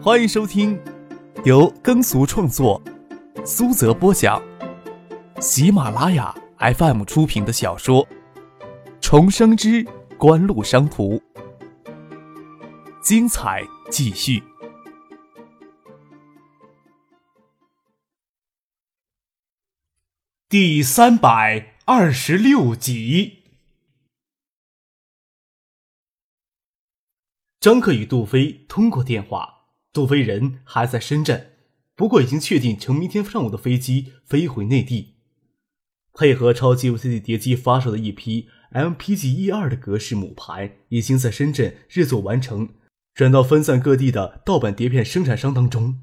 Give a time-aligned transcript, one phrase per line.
[0.00, 0.80] 欢迎收听
[1.44, 2.80] 由耕俗创作、
[3.44, 4.40] 苏泽播讲、
[5.40, 8.06] 喜马拉雅 FM 出品的小说
[9.00, 9.84] 《重生之
[10.16, 11.16] 官路商途》，
[13.02, 14.40] 精彩继续，
[20.48, 23.42] 第三百二十六集。
[27.58, 29.57] 张克与杜飞通过电话，
[29.98, 31.54] 杜飞人还在深圳，
[31.96, 35.16] 不过已经确定乘明天上午的飞机飞回内地。
[36.14, 42.68] 配合超级 VCD 碟机发售的一批 MPG 一二的格式母盘，已经在深圳制作完成，
[43.12, 46.02] 转到分散各地的盗版碟片生产商当中。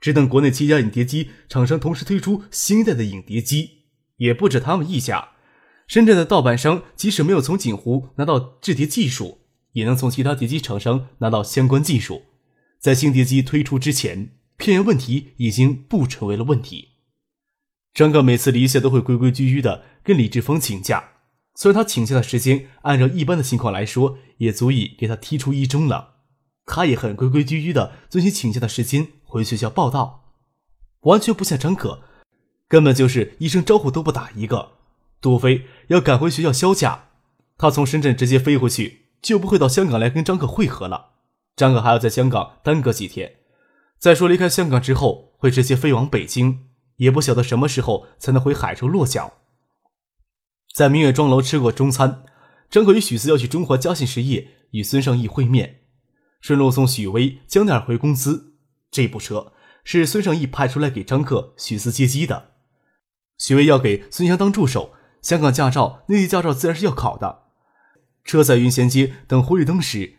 [0.00, 3.86] 只等国内七家影碟机厂商同时推出新一代的影碟机，
[4.18, 5.30] 也不止他们一家。
[5.88, 9.40] 深圳的盗版商即使没有从锦湖拿到制碟技术。
[9.72, 12.20] 也能从其他碟机厂商拿到相关技术，
[12.82, 16.88] 在新碟机推出之前，片源问题已经不成为了问题。
[17.94, 21.10] 张哥每次离线都会规规矩矩的跟李志峰请假，
[21.54, 26.14] 虽然他请假的时间按照一般的情况来说也足以给他踢出一中了，
[26.66, 30.34] 他也很规规矩矩的遵循请假的时间回学校报道，
[31.02, 32.02] 完全不像张可，
[32.66, 34.72] 根本就是一声招呼都不打一个。
[35.20, 37.10] 杜飞要赶回学校休假，
[37.56, 39.02] 他从深圳直接飞回去。
[39.22, 41.11] 就不会到香港来跟张可会合了。
[41.56, 43.36] 张可还要在香港耽搁几天。
[43.98, 49.34] 再说离开香港之后会直接飞往北京，也不晓得什么时候才能回海州落脚。
[50.74, 52.24] 在明月庄楼吃过中餐，
[52.70, 55.82] 张可与许四要去中华嘉信实业与孙尚义会面，
[56.40, 58.54] 顺路送许巍、江奈儿回公司。
[58.90, 59.52] 这部车
[59.84, 62.52] 是孙尚义派出来给张克、许四接机的。
[63.38, 67.42] 许巍要给孙翔当助手，香港驾照、内地驾照自然是要考的。
[68.24, 70.18] 车在云贤街等红绿灯时，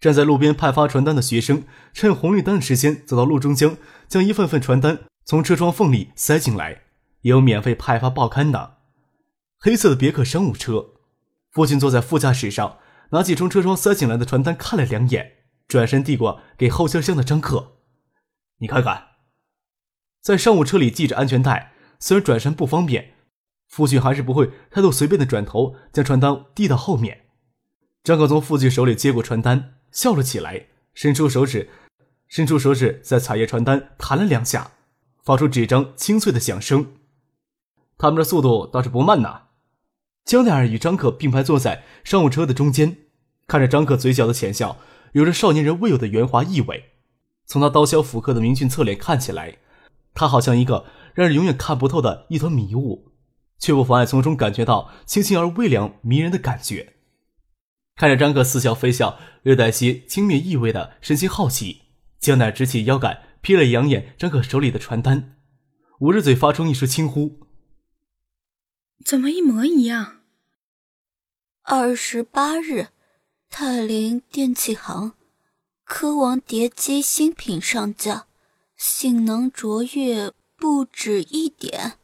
[0.00, 6.82] 站在路边派发传单的学生趁红绿灯的时间走到路中间，将一份份传单从车窗缝里塞进来。
[7.22, 8.76] 也有免费派发报刊的，
[9.58, 10.90] 黑色的别克商务车。
[11.50, 12.78] 父亲坐在副驾驶上，
[13.10, 15.32] 拿起从车窗塞进来的传单看了两眼，
[15.66, 17.78] 转身递过给后车厢的张克
[18.60, 19.06] ：“你看看。”
[20.22, 23.14] 在商务车里系着安全带，虽然转身不方便。
[23.66, 27.26] 父亲还是不会态度随便的转头，将传单递到后面。
[28.04, 31.68] 张克从父亲手里接过传单，笑了起来，伸出手指，
[32.26, 34.72] 伸出手指在彩页传单弹了两下，
[35.22, 36.94] 发出纸张清脆的响声。
[37.96, 39.42] 他们的速度倒是不慢呐。
[40.24, 42.96] 江奈儿与张可并排坐在商务车的中间，
[43.46, 44.78] 看着张可嘴角的浅笑，
[45.12, 46.90] 有着少年人未有的圆滑意味。
[47.46, 49.56] 从他刀削斧刻的明俊侧脸看起来，
[50.14, 50.84] 他好像一个
[51.14, 53.06] 让人永远看不透的一团迷雾。
[53.58, 56.94] 却不妨碍从中感觉到清新而微凉、迷人的感觉。
[57.98, 61.82] 看着张克似笑非笑、略带些轻蔑意味的神情好奇，
[62.20, 65.36] 江奈直起腰杆，瞥了两眼张克手里的传单，
[65.98, 67.40] 捂着嘴发出一声轻呼
[69.04, 70.20] ：“怎么一模一样？”
[71.66, 72.86] 二十八日，
[73.50, 75.14] 泰林电器行，
[75.82, 78.26] 科王碟机新品上架，
[78.76, 81.94] 性能卓越不止一点。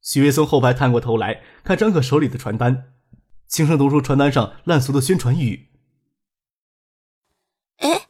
[0.00, 2.94] 许巍从后排探过头来看张可手里的传单，
[3.48, 5.68] 轻声读出传单上烂俗的宣传语
[7.78, 8.06] ：“哎，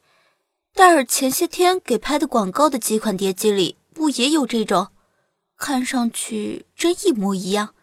[0.74, 4.88] 戴尔前些天给拍的广告的几款碟机里不也有这种？
[5.56, 7.74] 看上去真一模一样，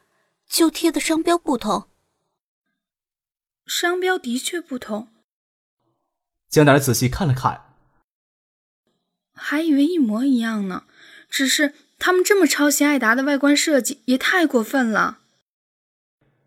[0.48, 1.88] 就贴的商标不同。
[3.66, 5.08] 商标的确不同。”
[6.50, 7.74] 江达仔细看了看，
[9.34, 10.84] 还以为一模一样呢，
[11.30, 11.74] 只是。
[11.98, 15.20] 他们这么抄袭艾达的外观设计，也太过分了。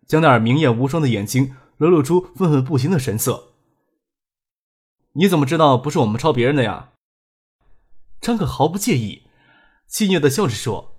[0.08, 3.52] 江奈儿明艳无双的眼睛流露出愤愤不平的神色。
[5.12, 6.92] 你怎么知道不是我们抄别人的呀？
[8.18, 9.24] 张可毫不介意，
[9.86, 10.96] 戏谑的笑着说：“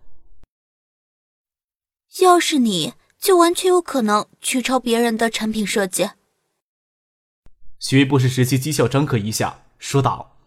[2.21, 6.11] 要是你就完全有可能去抄别人的产品设计。”
[7.79, 10.37] 许巍不失时期讥笑张可一下，说道：“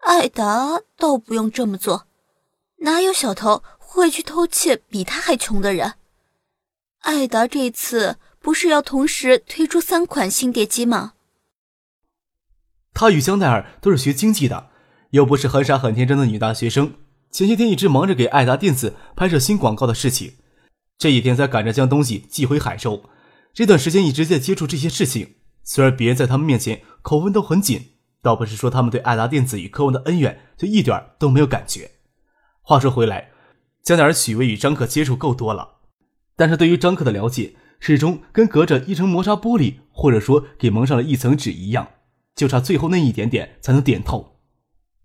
[0.00, 2.06] 艾达倒不用这么做。”
[2.82, 5.94] 哪有小偷会去偷窃比他还穷的人？
[7.02, 11.14] 艾达这次不是要同时推出三款新碟机吗？
[12.94, 14.70] 他与香奈儿都是学经济的，
[15.10, 16.94] 又不是很傻很天真的女大学生。
[17.32, 20.34] 前些天一直忙着给艾达电子拍摄新广告的事情，
[20.96, 23.02] 这几天才赶着将东西寄回海州。
[23.52, 25.34] 这段时间一直在接触这些事情。
[25.64, 31.90] 虽然别人在他们面前口风都很紧，倒不是说他们对艾达电子与科文的恩怨就一点都没有感觉。
[32.60, 33.30] 话说回来，
[33.82, 35.80] 江奈儿、许巍与张可接触够多了，
[36.36, 41.88] 但是对于张克的了解，始终跟隔着一层磨砂玻璃，或者说给蒙上了一层纸一样。
[42.34, 44.38] 就差最后那一点点才能点透。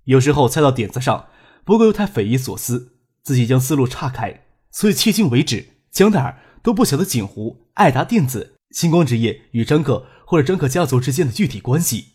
[0.06, 1.27] 有时候猜到点子上，
[1.65, 12.13] 不过又太匪夷所思，自己将思路岔开，所以迄今为止，江黛儿都不晓得锦湖、爱达电子、星光职业与张克或者张克家族之间的具体关系。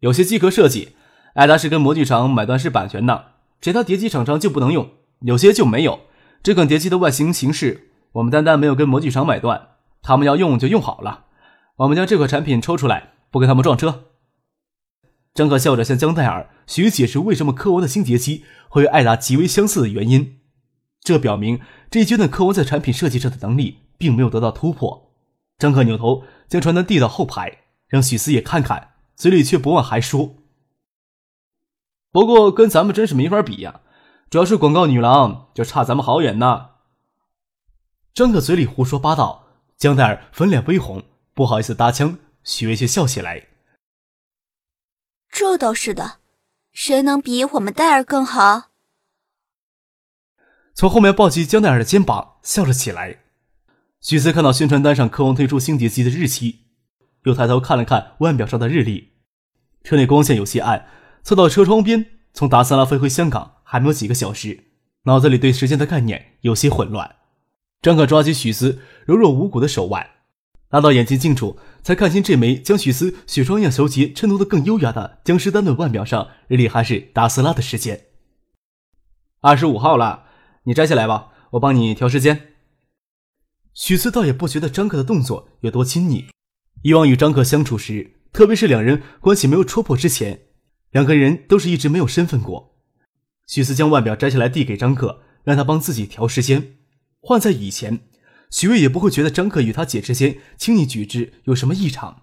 [0.00, 0.96] 有些机壳设计，
[1.34, 4.86] 爱达是跟模具厂买断式版权的，其他叠机厂商就不能用；
[5.20, 6.00] 有些就没有。
[6.44, 9.68] 这款叠机的外形形式，我们单单没有跟模具厂买断，
[10.02, 11.24] 他们要用就用好了。
[11.76, 14.10] 我们将这款产品抽出来，不跟他们撞车。
[15.32, 20.40] 张可笑着向江黛儿许解释为什么科王的新叠机会与艾达极为相似的原因。
[21.00, 21.60] 这表明
[21.90, 25.14] 这一阶段科王在产品设计上的能力并没有得到突破。
[25.56, 30.34] 张可扭头将传单递到后排，让许思也看看，嘴里却不忘还说
[32.12, 33.80] ：“不过跟咱们真是没法比呀，
[34.34, 36.70] 主要是广告女郎就差咱们好远呢。”
[38.12, 39.46] 张可嘴里胡说八道，
[39.76, 41.04] 江黛儿粉脸微红，
[41.34, 43.46] 不好意思搭腔，许巍却笑起来。
[45.30, 46.18] 这倒是的，
[46.72, 48.70] 谁能比我们戴尔更好？
[50.74, 53.20] 从后面抱起江戴尔的肩膀，笑了起来。
[54.00, 56.64] 许思看到宣传单上科王推出星碟机的日期，
[57.22, 59.12] 又抬头看了看腕表上的日历。
[59.84, 60.88] 车内光线有些暗，
[61.22, 64.66] 凑到车窗边，从达萨拉飞回香港还没有几个小时，
[65.06, 67.16] 脑子里对时间的概念有些混乱。
[67.82, 70.10] 张可抓起许思柔弱无骨的手腕。
[70.70, 78.06] 拉到眼睛近处，才看清这枚将许思雪霜样小节衬托得更优雅的江诗丹的腕表上，日历还是达斯拉的时间。
[79.40, 80.24] 二十五号了，
[80.64, 82.54] 你摘下来吧，我帮你调时间。
[83.72, 86.26] 许思倒也不觉得张克的动作有多亲昵，
[86.82, 90.46] 以往与张克相处时，特别是两人关系没有戳破之前，
[90.90, 92.73] 两个人都是一直没有身份过。
[93.46, 96.76] 许思将腕表摘下来递给张克，让他帮自己调时间。
[97.20, 98.00] 换在以前。
[98.50, 102.22] 许巍也不会觉得张克与他姐之间轻易举止有什么异常，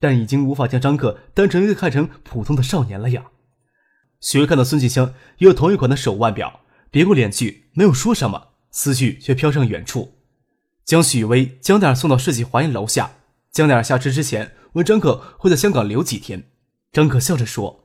[0.00, 3.26] 但已经无法将张克单纯的看成普通的少年了呀。
[4.20, 10.14] 许巍看到孙继香也有同一款的手腕表，别过脸去，没有说什么，思绪却飘向远处，
[10.84, 13.12] 将许巍、江黛儿送到世纪华宴楼下。
[13.52, 16.50] 江黛儿下车之前问张克会在香港留几天，
[16.90, 17.84] 张克笑着说：“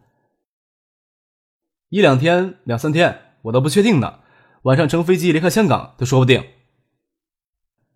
[1.93, 4.21] 一两天、两三天，我都不确定呢。
[4.63, 6.43] 晚上乘飞机离开香港都说不定。”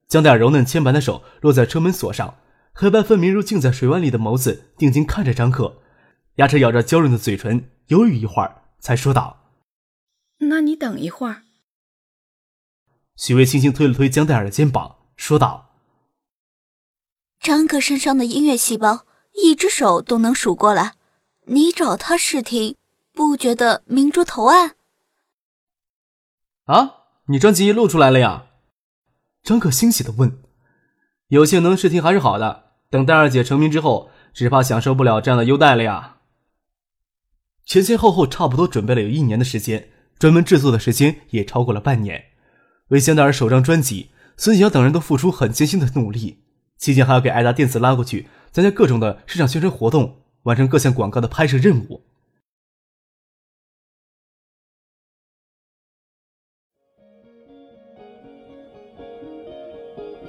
[0.07, 2.37] 江黛尔柔嫩纤白的手落在车门锁上，
[2.73, 5.81] 黑白分明如镜在水湾里的眸子定睛看着张克，
[6.35, 9.49] 牙齿咬着娇润的嘴唇，犹豫一会儿，才说道
[10.47, 11.41] ：“那你等一会儿。”
[13.17, 15.71] 许巍轻轻推了推江黛尔的肩膀，说道
[17.41, 20.93] ：“张克身上的音乐细胞，一只手都能数过来，
[21.47, 22.75] 你找他试听，
[23.17, 24.75] 不觉得明珠投案？”
[26.65, 26.93] 啊，
[27.25, 28.45] 你专辑录出来了呀？
[29.41, 30.43] 张克欣喜的问
[31.29, 36.17] ：“有幸能试听还是好的，等戴二姐成名之后，只怕享受不了这样的优待了呀。”
[37.65, 42.23] 前前后后差不多准备了有一年的时间，专门制作的时间也超过了半年。
[42.89, 46.43] 为香奈儿首张专辑，孙晓等人都付出很艰辛的努力，
[46.77, 52.05] 期间还要给爱达电子拉过去参加各种的市场宣传活动，完成各项广告的拍摄任务。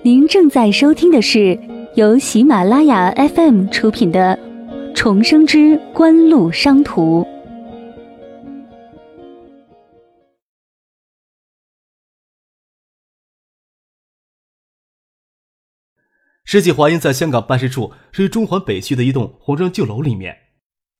[0.09, 1.61] 您正在收听的是
[1.95, 4.35] 由喜马拉雅 FM 出品的
[4.95, 7.23] 《重生之官路商途》。
[16.43, 20.35] 世纪华音在香港办事处是中环北区的一栋红砖旧楼里面。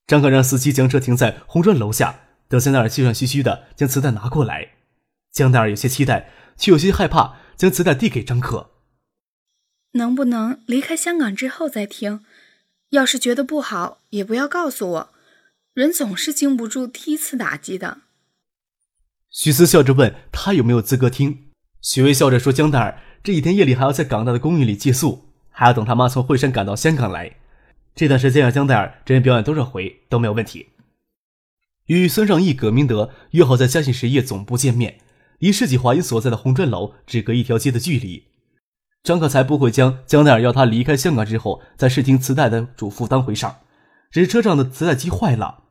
[0.05, 4.73] 张可让司机将车停在红砖楼下，等香奈儿气喘吁吁的将磁带拿过来。
[5.31, 8.69] 江奈儿有些期待，却有些害怕，将磁带递给张可。
[9.93, 12.21] 能不能离开香港之后再听？
[12.89, 15.09] 要是觉得不好，也不要告诉我。
[15.73, 17.99] 人总是经不住第一次打击的。
[19.29, 21.49] 许思笑着问他有没有资格听。
[21.81, 27.37] 许巍笑着说：“江黛儿这几天夜里还要在港大的公寓里借宿，还要等他妈从惠山赶到香港来。
[27.95, 30.69] 这段时间让江黛儿真人表演多少回都没有问题。”
[31.85, 34.99] 与孙尚义、葛明德约好在嘉信实业总部见面，
[35.39, 38.28] 离世纪华音所在的红砖楼只隔一条街的距离。
[39.01, 43.55] 张克才不会将江奈尔要他离开香港之后再试听磁带的嘱咐当回事儿，
[44.11, 45.63] 只是车上的磁带机坏了，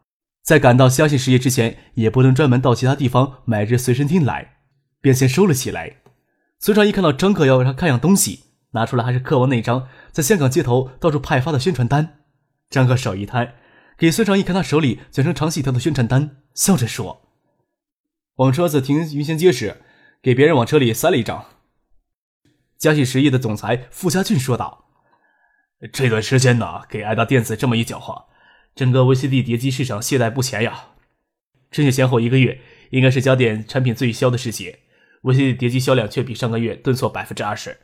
[0.43, 4.57] 在赶到相信实业之前，也不能专门到其他地方买只随身听来，
[5.01, 5.97] 便先收了起来。
[6.59, 12.21] 孙尚一看到张克要让他看样东西，拿出来还是克王那张在香港街头到处派发的宣传单。
[12.71, 13.55] 张克手一摊，
[13.99, 17.23] 给孙尚一看他手里卷成长细条的宣传单，笑着说
[18.37, 19.83] ：“我们车子停云仙街时，
[20.23, 21.45] 给别人往车里塞了一张。”
[22.79, 24.85] 嘉信实业的总裁傅家俊说道
[25.93, 28.27] ：“这段时间呢，给爱达电子这么一搅和，
[28.77, 30.91] 整个 VCD 碟机市场懈怠不前呀。
[31.73, 34.79] 春节前后一个月，应该是家电产品最销的时节
[35.23, 37.77] ，VCD 碟机销量却比上个月顿挫百分之二十。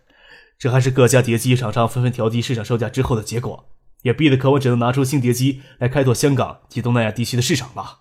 [0.57, 7.99] 这还是各家碟机厂商纷纷调低市场售价之后的结果，也逼得可我只能拿出新碟机来开拓香港及东南亚地区的市场了。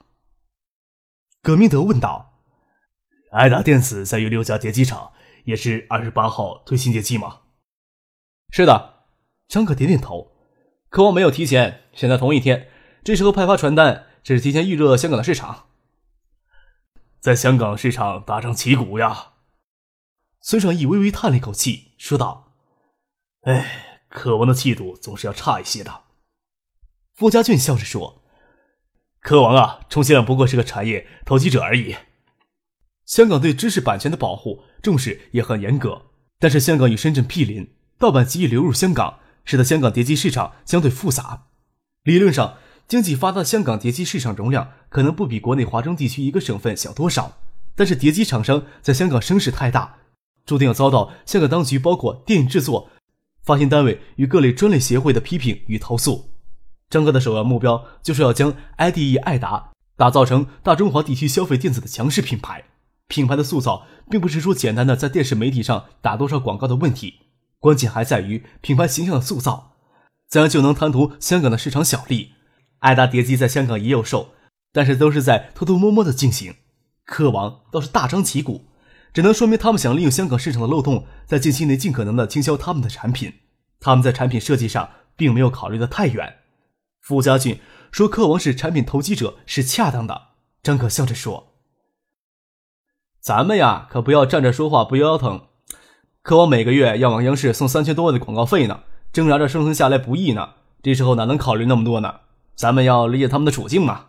[1.41, 2.43] 葛明德问道
[3.33, 5.11] ：“爱达电子在与六家碟机厂
[5.43, 7.41] 也是二十八号推新碟机吗
[8.51, 9.05] ？”“是的。”
[9.47, 10.31] 张可点点头。
[10.89, 12.69] 渴望没有提前，选在同一天，
[13.03, 15.67] 这时候派发传单，只是提前预热香港的市场。
[17.19, 19.33] 在香港市场大张旗鼓呀。
[20.39, 22.53] 孙尚义微微叹了一口气，说道
[23.43, 26.03] ：“哎，渴王的气度总是要差一些的。”
[27.15, 28.23] 傅家俊笑着说
[29.21, 31.95] ：“渴王啊，充其量不过是个产业投机者而已。
[33.05, 36.03] 香港对知识版权的保护重视也很严格，
[36.37, 41.45] 但是香港与深圳毗邻，盗版极易流入香港，使得香港碟机市场相对复杂。
[42.03, 47.37] 理论上，经济发达的香港碟机市场容量可能不比国内华中地区一个省份小多少，
[47.75, 49.95] 但是碟机厂商在香港声势太大。”
[50.45, 52.89] 注定要遭到香港当局，包括电影制作、
[53.41, 56.31] 发行单位与各类专利协会的批评与投诉。
[56.89, 62.65] 张哥的首要目标就是要将 IDE 爱达打造成大中华地区消费电子的强势品牌。
[63.07, 67.21] 品牌的塑造，并不是说简单的在电视媒体上打多少广告的问题，
[67.59, 69.73] 关键还在于品牌形象的塑造。
[70.29, 72.31] 怎样就能贪图香港的市场小利？
[72.79, 74.29] 爱达碟机在香港也有售，
[74.71, 76.55] 但是都是在偷偷摸摸的进行。
[77.05, 78.65] 科王倒是大张旗鼓。
[79.13, 83.31] 只能说明他们想利用香港市场的漏洞，在近期内尽可能的倾销他们的产品。
[83.79, 86.37] 他们在产品设计上并没有考虑的太远。
[86.99, 87.59] 傅家俊
[87.91, 90.29] 说：“柯王是产品投机者是恰当的。”
[90.63, 91.52] 张可笑着说
[93.23, 95.47] ：“咱们呀，可不要站着说话不腰疼。
[96.21, 98.81] 柯王每个月要往央视送三千多万的广告费呢，
[99.13, 100.55] 挣扎着生存下来不易呢。
[100.81, 102.19] 这时候哪能考虑那么多呢？
[102.53, 104.07] 咱们要理解他们的处境嘛。”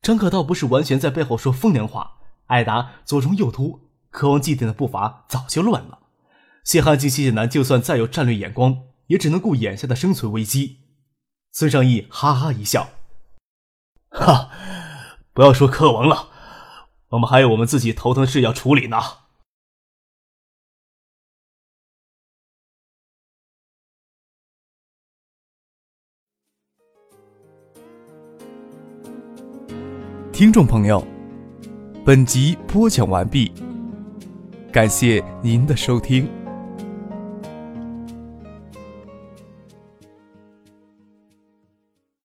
[0.00, 2.12] 张可倒不是完全在背后说风凉话。
[2.46, 5.98] 艾达左冲右突，渴望祭奠的步伐早就乱了。
[6.64, 10.78] 谢汉进、谢谢南就算再有战略眼光，也只能顾眼下的生存危机。
[11.52, 12.88] 孙尚义哈哈一笑
[14.08, 14.48] ：“哈，
[15.34, 16.30] 不要说柯王了，
[17.10, 18.96] 我们还有我们自己头疼事要处理呢。”
[30.32, 31.06] 听众朋友。
[32.02, 33.52] 本集播讲完毕，
[34.72, 36.39] 感谢您的收听。